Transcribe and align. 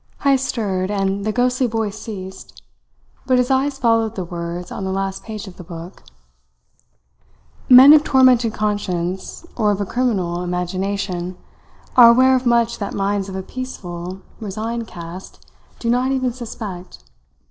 Heyst 0.21 0.45
stirred, 0.45 0.89
and 0.89 1.25
the 1.27 1.31
ghostly 1.31 1.67
voice 1.67 1.95
ceased; 1.99 2.63
but 3.27 3.37
his 3.37 3.51
eyes 3.51 3.77
followed 3.77 4.15
the 4.15 4.25
words 4.25 4.71
on 4.71 4.83
the 4.83 4.91
last 4.91 5.21
page 5.21 5.45
of 5.45 5.57
the 5.57 5.63
book: 5.63 6.01
Men 7.69 7.93
of 7.93 8.03
tormented 8.03 8.51
conscience, 8.51 9.45
or 9.55 9.69
of 9.69 9.79
a 9.79 9.85
criminal 9.85 10.41
imagination, 10.41 11.37
are 11.95 12.09
aware 12.09 12.35
of 12.35 12.47
much 12.47 12.79
that 12.79 12.95
minds 12.95 13.29
of 13.29 13.35
a 13.35 13.43
peaceful, 13.43 14.23
resigned 14.39 14.87
cast 14.87 15.45
do 15.77 15.87
not 15.87 16.11
even 16.11 16.33
suspect. 16.33 17.03